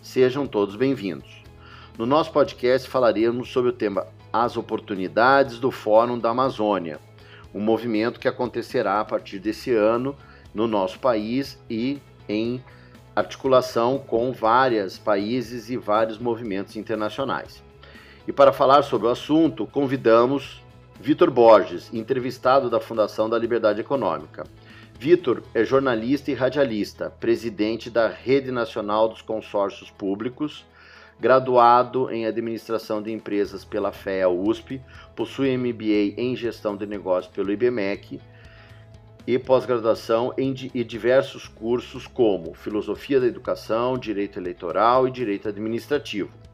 [0.00, 1.42] Sejam todos bem-vindos.
[1.98, 7.00] No nosso podcast falaremos sobre o tema As Oportunidades do Fórum da Amazônia,
[7.52, 10.16] um movimento que acontecerá a partir desse ano
[10.54, 12.62] no nosso país e em
[13.14, 17.62] articulação com vários países e vários movimentos internacionais.
[18.26, 20.62] E para falar sobre o assunto, convidamos
[21.00, 24.44] Vitor Borges, entrevistado da Fundação da Liberdade Econômica.
[24.98, 30.66] Vitor é jornalista e radialista, presidente da Rede Nacional dos Consórcios Públicos,
[31.20, 34.82] graduado em Administração de Empresas pela FEA USP,
[35.14, 38.20] possui MBA em Gestão de Negócios pelo IBMEC
[39.24, 46.47] e pós-graduação em diversos cursos como Filosofia da Educação, Direito Eleitoral e Direito Administrativo.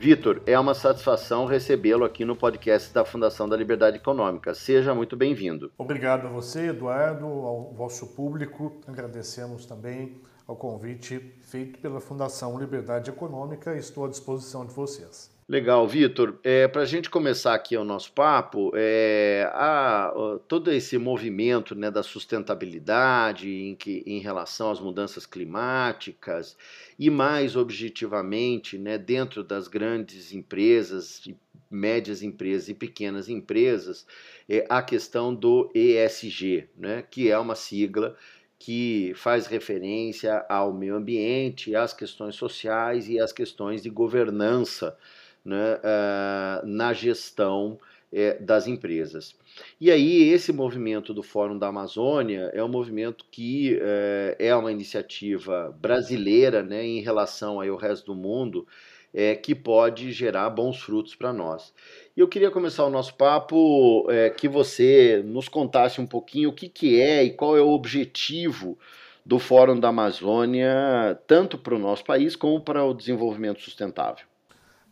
[0.00, 4.54] Vitor, é uma satisfação recebê-lo aqui no podcast da Fundação da Liberdade Econômica.
[4.54, 5.70] Seja muito bem-vindo.
[5.76, 8.80] Obrigado a você, Eduardo, ao vosso público.
[8.86, 15.38] Agradecemos também ao convite feito pela Fundação Liberdade Econômica estou à disposição de vocês.
[15.50, 16.38] Legal, Vitor.
[16.44, 21.90] É, Para a gente começar aqui o nosso papo, é, a, todo esse movimento né,
[21.90, 26.56] da sustentabilidade em, que, em relação às mudanças climáticas
[26.96, 31.20] e mais objetivamente né, dentro das grandes empresas,
[31.68, 34.06] médias empresas e pequenas empresas,
[34.48, 38.16] é a questão do ESG, né, que é uma sigla
[38.56, 44.96] que faz referência ao meio ambiente, às questões sociais e às questões de governança
[45.44, 47.78] né, uh, na gestão
[48.12, 49.36] é, das empresas.
[49.80, 54.72] E aí, esse movimento do Fórum da Amazônia é um movimento que é, é uma
[54.72, 58.66] iniciativa brasileira né, em relação ao resto do mundo,
[59.12, 61.72] é, que pode gerar bons frutos para nós.
[62.16, 66.52] E eu queria começar o nosso papo é, que você nos contasse um pouquinho o
[66.52, 68.78] que, que é e qual é o objetivo
[69.24, 74.29] do Fórum da Amazônia, tanto para o nosso país como para o desenvolvimento sustentável.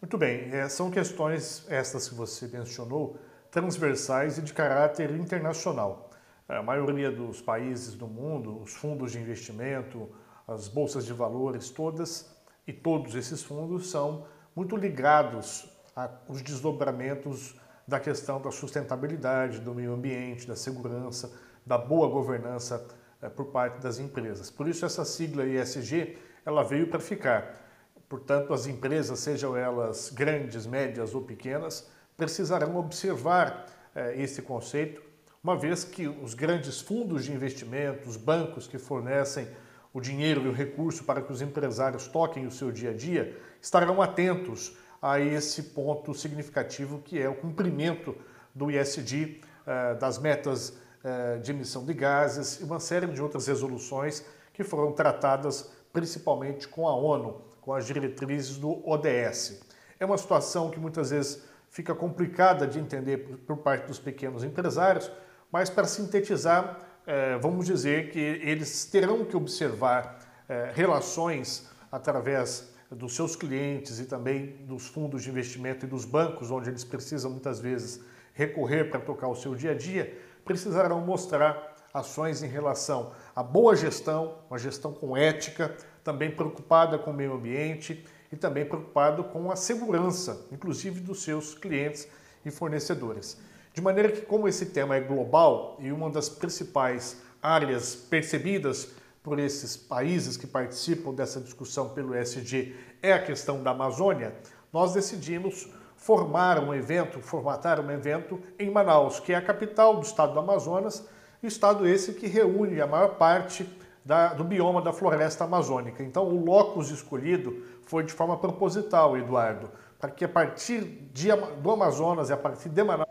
[0.01, 3.19] Muito bem, é, são questões estas que você mencionou,
[3.51, 6.11] transversais e de caráter internacional.
[6.49, 10.09] A maioria dos países do mundo, os fundos de investimento,
[10.47, 12.33] as bolsas de valores, todas
[12.65, 19.95] e todos esses fundos são muito ligados aos desdobramentos da questão da sustentabilidade, do meio
[19.95, 21.33] ambiente, da segurança,
[21.67, 22.87] da boa governança
[23.21, 24.49] é, por parte das empresas.
[24.49, 26.17] Por isso essa sigla ESG,
[26.47, 27.68] ela veio para ficar
[28.09, 35.03] Portanto, as empresas, sejam elas grandes, médias ou pequenas, precisarão observar eh, esse conceito,
[35.43, 39.47] uma vez que os grandes fundos de investimento, os bancos que fornecem
[39.93, 43.37] o dinheiro e o recurso para que os empresários toquem o seu dia a dia,
[43.61, 48.17] estarão atentos a esse ponto significativo que é o cumprimento
[48.55, 53.47] do ISD, eh, das metas eh, de emissão de gases e uma série de outras
[53.47, 59.61] resoluções que foram tratadas principalmente com a ONU com as diretrizes do ODS.
[60.01, 65.13] É uma situação que muitas vezes fica complicada de entender por parte dos pequenos empresários,
[65.53, 70.19] mas para sintetizar, é, vamos dizer que eles terão que observar
[70.49, 76.51] é, relações através dos seus clientes e também dos fundos de investimento e dos bancos,
[76.51, 78.01] onde eles precisam muitas vezes
[78.33, 83.77] recorrer para tocar o seu dia a dia, precisarão mostrar ações em relação à boa
[83.77, 85.77] gestão, uma gestão com ética,
[86.09, 88.03] também preocupada com o meio ambiente
[88.33, 92.09] e também preocupado com a segurança, inclusive dos seus clientes
[92.47, 93.39] e fornecedores.
[93.75, 98.89] De maneira que, como esse tema é global e uma das principais áreas percebidas
[99.23, 104.35] por esses países que participam dessa discussão pelo ESG é a questão da Amazônia,
[104.73, 110.07] nós decidimos formar um evento, formatar um evento em Manaus, que é a capital do
[110.07, 111.07] estado do Amazonas,
[111.43, 113.69] estado esse que reúne a maior parte
[114.09, 116.03] da, do bioma da floresta amazônica.
[116.03, 119.71] Então, o locus escolhido foi de forma proposital, Eduardo,
[120.01, 120.81] para que a partir
[121.13, 121.29] de,
[121.63, 123.07] do Amazonas e a partir de Manaus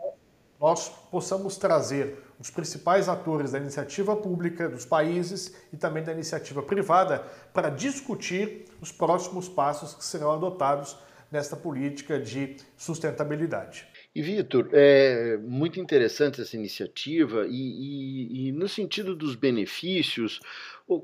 [0.60, 6.64] nós possamos trazer os principais atores da iniciativa pública, dos países e também da iniciativa
[6.64, 7.22] privada
[7.54, 10.98] para discutir os próximos passos que serão adotados
[11.30, 13.86] nesta política de sustentabilidade.
[14.14, 20.40] E, Vitor, é muito interessante essa iniciativa e, e, e, no sentido dos benefícios,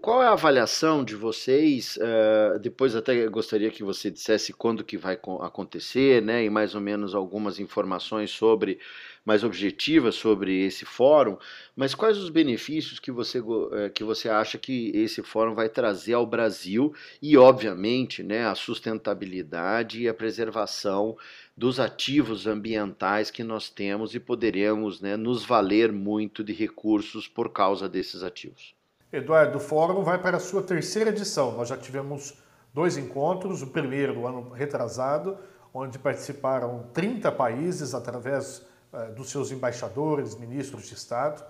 [0.00, 1.98] qual é a avaliação de vocês?
[1.98, 6.42] Uh, depois até gostaria que você dissesse quando que vai acontecer, né?
[6.42, 8.78] E mais ou menos algumas informações sobre
[9.25, 11.36] mais objetivas sobre esse fórum,
[11.75, 13.42] mas quais os benefícios que você,
[13.72, 18.54] eh, que você acha que esse fórum vai trazer ao Brasil e, obviamente, né, a
[18.54, 21.16] sustentabilidade e a preservação
[21.56, 27.50] dos ativos ambientais que nós temos e poderemos né, nos valer muito de recursos por
[27.50, 28.75] causa desses ativos.
[29.14, 31.52] Eduardo, o fórum vai para a sua terceira edição.
[31.52, 32.34] Nós já tivemos
[32.72, 35.38] dois encontros, o primeiro ano retrasado,
[35.72, 41.44] onde participaram 30 países através eh, dos seus embaixadores, ministros de Estado.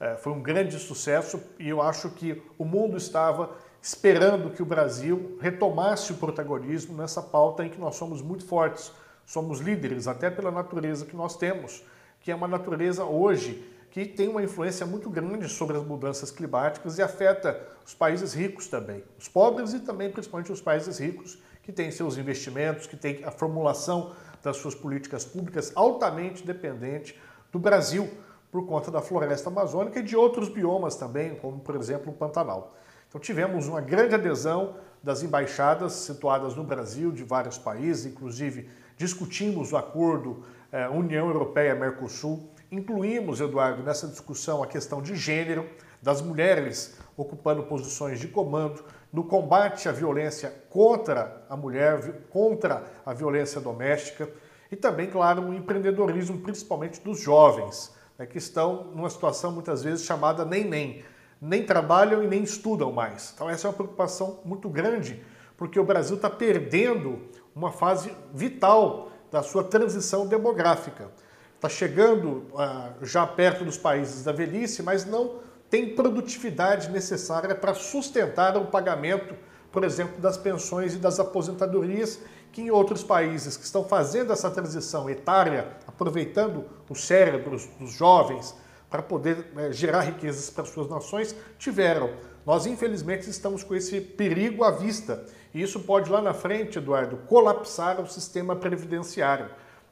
[0.00, 3.50] Eh, foi um grande sucesso e eu acho que o mundo estava
[3.82, 8.90] esperando que o Brasil retomasse o protagonismo nessa pauta em que nós somos muito fortes,
[9.26, 11.84] somos líderes, até pela natureza que nós temos,
[12.18, 16.96] que é uma natureza hoje que tem uma influência muito grande sobre as mudanças climáticas
[16.98, 21.72] e afeta os países ricos também, os pobres e também principalmente os países ricos que
[21.72, 27.18] têm seus investimentos, que têm a formulação das suas políticas públicas altamente dependente
[27.52, 28.08] do Brasil,
[28.50, 32.74] por conta da floresta amazônica e de outros biomas também, como por exemplo o Pantanal.
[33.08, 39.72] Então tivemos uma grande adesão das embaixadas situadas no Brasil, de vários países, inclusive discutimos
[39.72, 45.68] o acordo eh, União Europeia-Mercosul, incluímos, Eduardo, nessa discussão a questão de gênero,
[46.00, 53.12] das mulheres ocupando posições de comando, no combate à violência contra a mulher, contra a
[53.12, 54.30] violência doméstica
[54.70, 60.04] e também, claro, o empreendedorismo, principalmente dos jovens, né, que estão numa situação muitas vezes
[60.04, 61.04] chamada nem-nem.
[61.42, 63.32] Nem trabalham e nem estudam mais.
[63.34, 65.24] Então, essa é uma preocupação muito grande,
[65.56, 67.18] porque o Brasil está perdendo
[67.54, 71.10] uma fase vital da sua transição demográfica.
[71.60, 77.74] Está chegando ah, já perto dos países da velhice, mas não tem produtividade necessária para
[77.74, 79.34] sustentar o pagamento,
[79.70, 82.18] por exemplo, das pensões e das aposentadorias,
[82.50, 88.56] que em outros países que estão fazendo essa transição etária, aproveitando os cérebros dos jovens
[88.88, 92.08] para poder né, gerar riquezas para suas nações, tiveram.
[92.46, 95.26] Nós, infelizmente, estamos com esse perigo à vista.
[95.52, 99.50] E isso pode, lá na frente, Eduardo, colapsar o sistema previdenciário.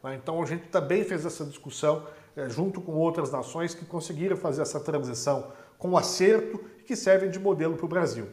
[0.09, 0.19] Né?
[0.21, 2.07] Então, a gente também fez essa discussão
[2.37, 7.31] eh, junto com outras nações que conseguiram fazer essa transição com acerto e que servem
[7.31, 8.27] de modelo para o Brasil.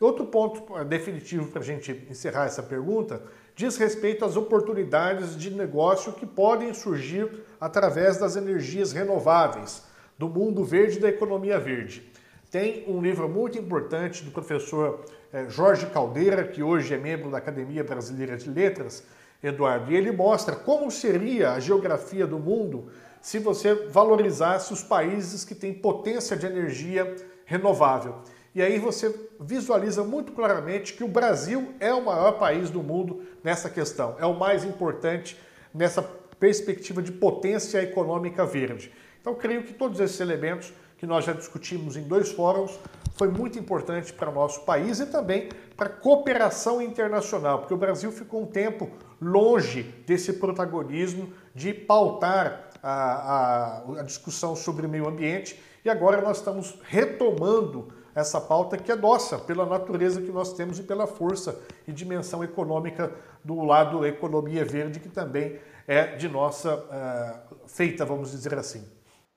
[0.00, 3.22] Outro ponto eh, definitivo para a gente encerrar essa pergunta
[3.54, 7.28] diz respeito às oportunidades de negócio que podem surgir
[7.60, 9.82] através das energias renováveis,
[10.18, 12.10] do mundo verde e da economia verde.
[12.50, 17.38] Tem um livro muito importante do professor eh, Jorge Caldeira, que hoje é membro da
[17.38, 19.02] Academia Brasileira de Letras,
[19.42, 22.88] Eduardo, e ele mostra como seria a geografia do mundo
[23.20, 28.22] se você valorizasse os países que têm potência de energia renovável.
[28.54, 33.22] E aí você visualiza muito claramente que o Brasil é o maior país do mundo
[33.44, 35.38] nessa questão, é o mais importante
[35.74, 36.02] nessa
[36.40, 38.92] perspectiva de potência econômica verde.
[39.20, 42.78] Então, creio que todos esses elementos que nós já discutimos em dois fóruns
[43.16, 47.78] foi muito importante para o nosso país e também para a cooperação internacional, porque o
[47.78, 48.90] Brasil ficou um tempo
[49.20, 56.38] longe desse protagonismo de pautar a, a, a discussão sobre meio ambiente e agora nós
[56.38, 61.60] estamos retomando essa pauta que é nossa, pela natureza que nós temos e pela força
[61.86, 63.12] e dimensão econômica
[63.44, 68.84] do lado economia verde, que também é de nossa uh, feita, vamos dizer assim.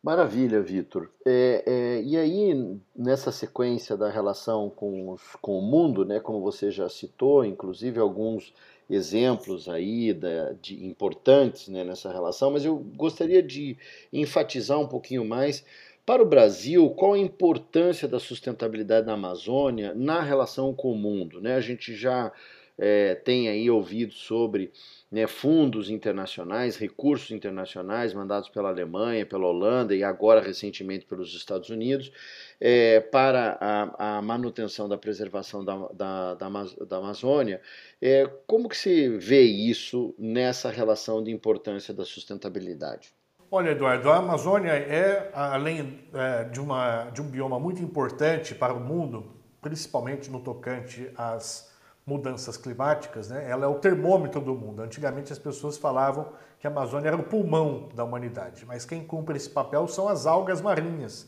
[0.01, 1.09] Maravilha, Vitor.
[1.25, 6.39] É, é, e aí, nessa sequência da relação com, os, com o mundo, né, como
[6.41, 8.53] você já citou, inclusive alguns
[8.89, 13.77] exemplos aí da, de importantes né, nessa relação, mas eu gostaria de
[14.11, 15.63] enfatizar um pouquinho mais
[16.05, 21.39] para o Brasil qual a importância da sustentabilidade da Amazônia na relação com o mundo.
[21.39, 21.53] Né?
[21.55, 22.31] A gente já
[22.79, 24.71] é, tem aí ouvido sobre
[25.11, 31.69] né, fundos internacionais, recursos internacionais mandados pela Alemanha, pela Holanda e agora recentemente pelos Estados
[31.69, 32.11] Unidos
[32.59, 36.49] é, para a, a, manutenção da preservação da, da, da,
[36.87, 37.61] da Amazônia.
[38.01, 43.13] É, como que se vê isso nessa relação de importância da sustentabilidade?
[43.51, 48.73] Olha, Eduardo, a Amazônia é, além é, de, uma, de um bioma muito importante para
[48.73, 49.25] o mundo,
[49.61, 51.69] principalmente no tocante às
[52.05, 54.81] mudanças climáticas, né, ela é o termômetro do mundo.
[54.81, 59.37] Antigamente as pessoas falavam que a Amazônia era o pulmão da humanidade, mas quem cumpre
[59.37, 61.27] esse papel são as algas marinhas.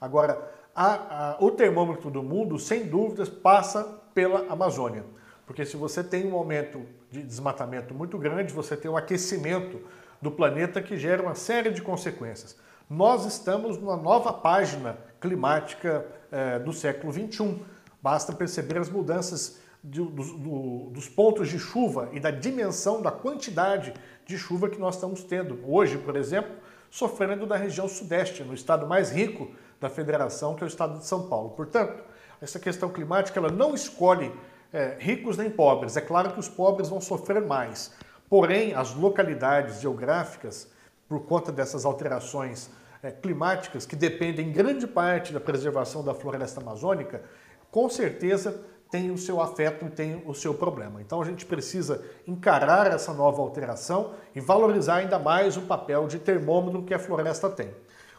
[0.00, 3.82] Agora, a, a, o termômetro do mundo, sem dúvidas, passa
[4.14, 5.04] pela Amazônia.
[5.46, 9.80] Porque se você tem um aumento de desmatamento muito grande, você tem um aquecimento
[10.20, 12.58] do planeta que gera uma série de consequências.
[12.90, 17.58] Nós estamos numa nova página climática eh, do século XXI.
[18.02, 23.10] Basta perceber as mudanças de, do, do, dos pontos de chuva e da dimensão da
[23.10, 23.94] quantidade
[24.26, 25.58] de chuva que nós estamos tendo.
[25.66, 26.54] Hoje, por exemplo,
[26.90, 31.06] sofrendo da região sudeste, no estado mais rico da federação, que é o estado de
[31.06, 31.50] São Paulo.
[31.50, 32.02] Portanto,
[32.40, 34.32] essa questão climática ela não escolhe
[34.72, 35.96] é, ricos nem pobres.
[35.96, 37.92] É claro que os pobres vão sofrer mais.
[38.28, 40.68] Porém, as localidades geográficas,
[41.08, 42.70] por conta dessas alterações
[43.02, 47.22] é, climáticas, que dependem em grande parte da preservação da floresta amazônica,
[47.70, 51.00] com certeza tem o seu afeto e tem o seu problema.
[51.00, 56.18] Então a gente precisa encarar essa nova alteração e valorizar ainda mais o papel de
[56.18, 57.70] termômetro que a floresta tem.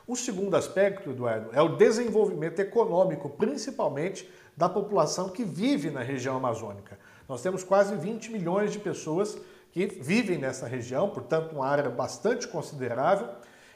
[0.07, 6.37] O segundo aspecto, Eduardo, é o desenvolvimento econômico, principalmente da população que vive na região
[6.37, 6.97] amazônica.
[7.27, 9.37] Nós temos quase 20 milhões de pessoas
[9.69, 13.27] que vivem nessa região, portanto, uma área bastante considerável,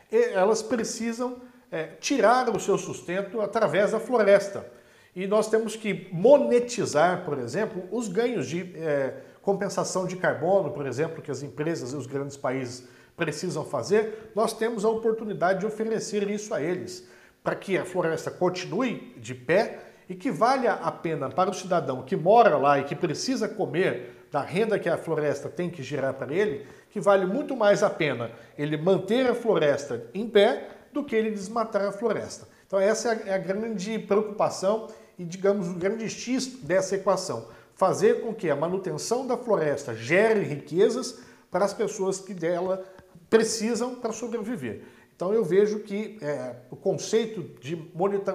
[0.10, 1.36] e elas precisam
[1.70, 4.66] é, tirar o seu sustento através da floresta.
[5.14, 10.88] E nós temos que monetizar, por exemplo, os ganhos de é, compensação de carbono, por
[10.88, 14.32] exemplo, que as empresas e os grandes países precisam fazer.
[14.36, 17.08] Nós temos a oportunidade de oferecer isso a eles,
[17.44, 22.04] para que a floresta continue de pé e que valha a pena para o cidadão
[22.04, 26.14] que mora lá e que precisa comer da renda que a floresta tem que gerar
[26.14, 31.04] para ele, que vale muito mais a pena ele manter a floresta em pé do
[31.04, 32.48] que ele desmatar a floresta.
[32.68, 34.88] Então essa é a grande preocupação
[35.18, 37.48] e, digamos, o grande X dessa equação.
[37.76, 42.84] Fazer com que a manutenção da floresta gere riquezas para as pessoas que dela
[43.30, 44.84] precisam para sobreviver.
[45.16, 47.76] Então eu vejo que é, o conceito de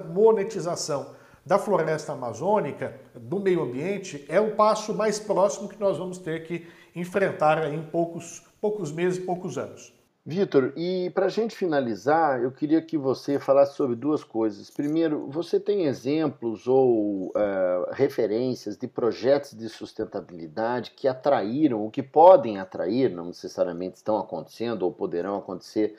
[0.08, 1.14] monetização
[1.44, 6.44] da floresta amazônica, do meio ambiente, é o passo mais próximo que nós vamos ter
[6.44, 9.95] que enfrentar em poucos, poucos meses, poucos anos.
[10.28, 14.68] Vitor, e para a gente finalizar, eu queria que você falasse sobre duas coisas.
[14.68, 22.02] Primeiro, você tem exemplos ou uh, referências de projetos de sustentabilidade que atraíram, ou que
[22.02, 25.96] podem atrair, não necessariamente estão acontecendo ou poderão acontecer,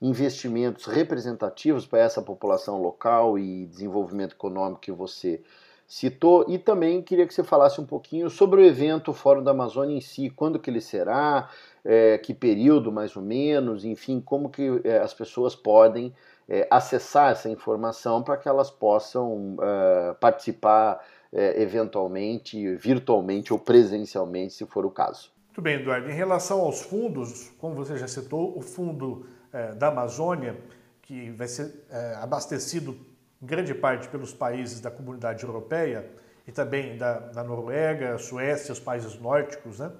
[0.00, 5.42] investimentos representativos para essa população local e desenvolvimento econômico que você
[5.88, 9.96] citou e também queria que você falasse um pouquinho sobre o evento Fórum da Amazônia
[9.96, 11.48] em si, quando que ele será,
[11.82, 16.14] é, que período mais ou menos, enfim, como que é, as pessoas podem
[16.46, 21.02] é, acessar essa informação para que elas possam é, participar
[21.32, 25.30] é, eventualmente, virtualmente ou presencialmente, se for o caso.
[25.46, 26.10] Muito bem, Eduardo.
[26.10, 30.54] Em relação aos fundos, como você já citou, o fundo é, da Amazônia,
[31.00, 31.72] que vai ser
[32.20, 32.94] abastecido
[33.42, 36.08] em grande parte pelos países da comunidade europeia
[36.46, 39.92] e também da, da Noruega, Suécia, os países nórdicos, né,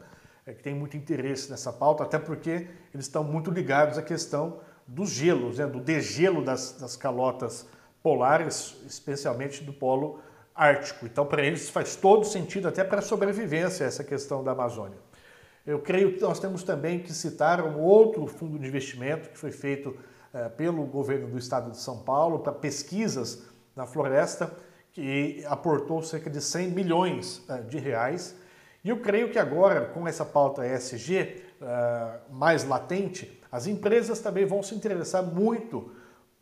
[0.47, 4.61] é, que tem muito interesse nessa pauta, até porque eles estão muito ligados à questão
[4.87, 7.69] dos gelos, né, do degelo das, das calotas
[8.03, 10.21] polares, especialmente do polo
[10.55, 11.07] ártico.
[11.07, 14.99] Então, para eles faz todo sentido, até para a sobrevivência, essa questão da Amazônia.
[15.67, 19.53] Eu creio que nós temos também que citar um outro fundo de investimento que foi
[19.53, 19.95] feito
[20.39, 23.43] eh, pelo governo do estado de São Paulo para pesquisas
[23.75, 24.53] na floresta,
[24.93, 28.37] que aportou cerca de 100 milhões eh, de reais.
[28.85, 34.47] E eu creio que agora, com essa pauta ESG eh, mais latente, as empresas também
[34.47, 35.91] vão se interessar muito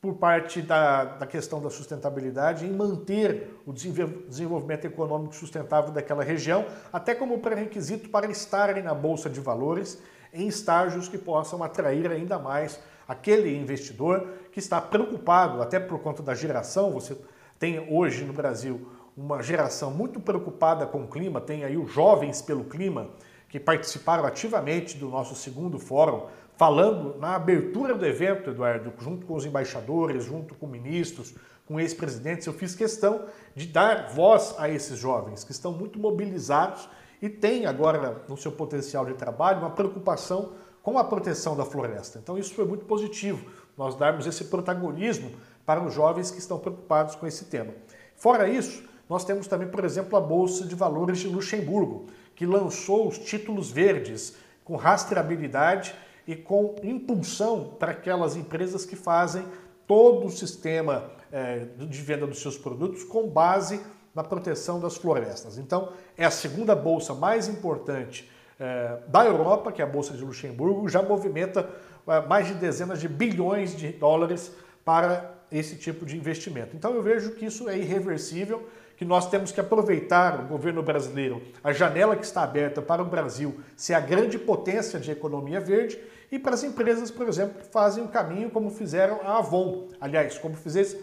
[0.01, 6.67] por parte da, da questão da sustentabilidade em manter o desenvolvimento econômico sustentável daquela região,
[6.93, 9.99] até como pré-requisito para estarem na Bolsa de Valores
[10.35, 16.23] em estágios que possam atrair ainda mais aquele investidor que está preocupado, até por conta
[16.23, 17.17] da geração, você
[17.59, 22.43] tem hoje no Brasil uma geração muito preocupada com o clima, tem aí os jovens
[22.43, 23.09] pelo clima
[23.49, 29.35] que participaram ativamente do nosso segundo fórum, falando na abertura do evento, Eduardo, junto com
[29.35, 31.35] os embaixadores, junto com ministros,
[31.67, 36.89] com ex-presidentes, eu fiz questão de dar voz a esses jovens que estão muito mobilizados
[37.21, 40.53] e têm agora no seu potencial de trabalho uma preocupação
[40.87, 42.21] com a proteção da floresta.
[42.23, 43.45] Então isso foi muito positivo,
[43.77, 45.33] nós darmos esse protagonismo
[45.67, 47.75] para os jovens que estão preocupados com esse tema.
[48.15, 53.09] Fora isso, nós temos também, por exemplo, a Bolsa de Valores de Luxemburgo, que lançou
[53.09, 55.93] os títulos verdes com rastreabilidade
[56.25, 59.45] e com impulsão para aquelas empresas que fazem
[59.89, 63.81] todo o sistema é, de venda dos seus produtos com base
[64.15, 65.59] na proteção das florestas.
[65.59, 70.25] Então, é a segunda bolsa mais importante é, da Europa, que é a Bolsa de
[70.25, 71.69] Luxemburgo, já movimenta
[72.07, 74.53] é, mais de dezenas de bilhões de dólares
[74.85, 76.77] para esse tipo de investimento.
[76.77, 81.43] Então eu vejo que isso é irreversível, que nós temos que aproveitar o governo brasileiro,
[81.63, 85.99] a janela que está aberta para o Brasil ser a grande potência de economia verde
[86.33, 89.89] e para as empresas, por exemplo, que fazem o um caminho como fizeram a Avon,
[90.01, 90.97] aliás, como fez,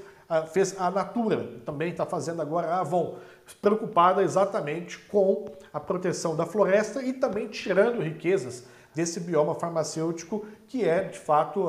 [0.51, 3.18] fez a Natura, também está fazendo agora a Avon,
[3.62, 8.63] preocupada exatamente com a proteção da floresta e também tirando riquezas
[8.94, 11.68] desse bioma farmacêutico que é, de fato,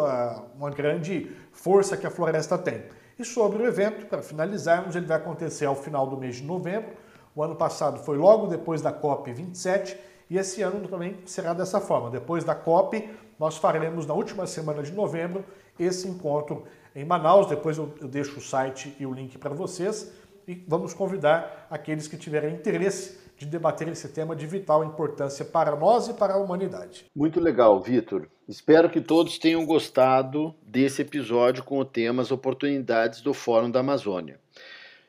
[0.56, 2.84] uma grande força que a floresta tem.
[3.18, 6.92] E sobre o evento, para finalizarmos, ele vai acontecer ao final do mês de novembro.
[7.34, 11.80] O ano passado foi logo depois da COP 27 e esse ano também será dessa
[11.80, 12.10] forma.
[12.10, 13.08] Depois da COP,
[13.38, 15.44] nós faremos na última semana de novembro
[15.78, 17.46] esse encontro em Manaus.
[17.46, 20.12] Depois eu deixo o site e o link para vocês
[20.46, 25.74] e vamos convidar aqueles que tiverem interesse de debater esse tema de vital importância para
[25.74, 27.06] nós e para a humanidade.
[27.14, 28.28] Muito legal, Vitor.
[28.46, 33.80] Espero que todos tenham gostado desse episódio com o tema As Oportunidades do Fórum da
[33.80, 34.38] Amazônia.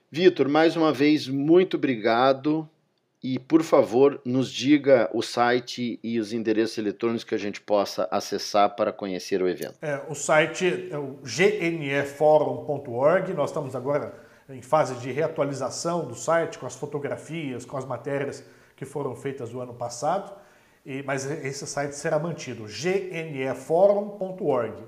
[0.09, 2.67] Vitor, mais uma vez, muito obrigado.
[3.27, 8.07] E, por favor, nos diga o site e os endereços eletrônicos que a gente possa
[8.11, 9.73] acessar para conhecer o evento.
[9.81, 13.33] É, o site é o gneforum.org.
[13.33, 14.13] Nós estamos agora
[14.47, 19.51] em fase de reatualização do site, com as fotografias, com as matérias que foram feitas
[19.51, 20.31] no ano passado,
[20.85, 24.83] e, mas esse site será mantido, gneforum.org.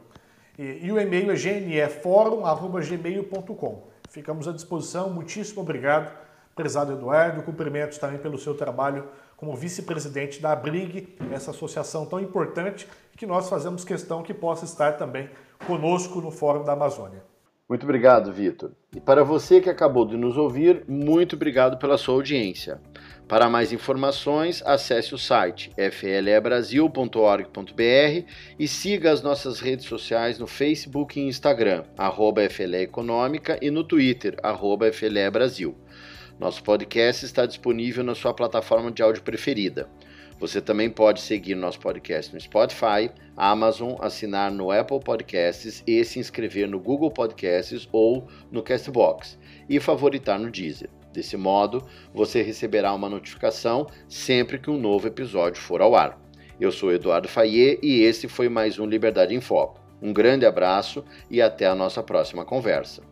[0.59, 3.87] E, e, o e-mail é gneforum.gmail.com.
[4.11, 6.26] Ficamos à disposição, muitíssimo obrigado,
[6.57, 12.87] prezado Eduardo, cumprimentos também pelo seu trabalho como vice-presidente da ABRIG, essa associação tão importante
[13.15, 15.29] que nós fazemos questão que possa estar também
[15.65, 17.23] conosco no Fórum da Amazônia.
[17.69, 18.71] Muito obrigado, Vitor.
[18.95, 22.79] E para você que acabou de nos ouvir, muito obrigado pela sua audiência.
[23.27, 28.25] Para mais informações, acesse o site flebrasil.org.br
[28.57, 33.83] e siga as nossas redes sociais no Facebook e Instagram, arroba FLE Econômica e no
[33.83, 35.75] Twitter, arroba FLE Brasil.
[36.39, 39.89] Nosso podcast está disponível na sua plataforma de áudio preferida.
[40.39, 46.19] Você também pode seguir nosso podcast no Spotify, Amazon, assinar no Apple Podcasts e se
[46.19, 50.91] inscrever no Google Podcasts ou no Castbox e favoritar no Deezer.
[51.11, 56.21] Desse modo, você receberá uma notificação sempre que um novo episódio for ao ar.
[56.61, 59.81] Eu sou Eduardo Fayet e esse foi mais um Liberdade em Foco.
[59.99, 63.06] Um grande abraço e até a nossa próxima conversa.